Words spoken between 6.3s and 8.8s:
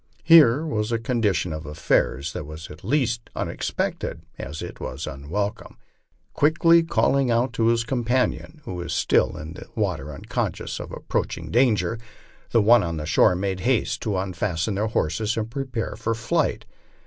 Quickly calling out to his companion, who